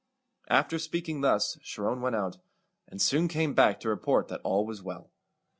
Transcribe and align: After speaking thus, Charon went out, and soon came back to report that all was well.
After 0.49 0.79
speaking 0.79 1.21
thus, 1.21 1.59
Charon 1.61 2.01
went 2.01 2.15
out, 2.15 2.37
and 2.87 2.99
soon 2.99 3.27
came 3.27 3.53
back 3.53 3.79
to 3.81 3.89
report 3.89 4.29
that 4.29 4.41
all 4.43 4.65
was 4.65 4.81
well. 4.81 5.11